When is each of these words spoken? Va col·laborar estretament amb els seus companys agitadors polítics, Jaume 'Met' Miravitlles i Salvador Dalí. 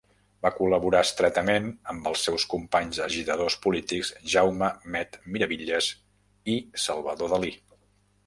Va 0.43 0.49
col·laborar 0.59 1.01
estretament 1.07 1.67
amb 1.91 2.07
els 2.11 2.23
seus 2.29 2.45
companys 2.53 3.01
agitadors 3.07 3.57
polítics, 3.65 4.11
Jaume 4.35 4.69
'Met' 4.95 5.19
Miravitlles 5.35 5.91
i 6.55 6.59
Salvador 6.87 7.33
Dalí. 7.35 7.53